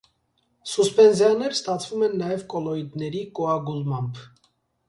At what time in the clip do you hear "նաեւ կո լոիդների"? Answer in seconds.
2.23-3.25